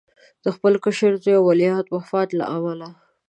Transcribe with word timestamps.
د 0.43 0.45
خپل 0.55 0.73
کشر 0.83 1.11
زوی 1.23 1.33
او 1.37 1.43
ولیعهد 1.49 1.87
وفات 1.95 2.29
له 2.39 2.45
امله. 2.57 2.89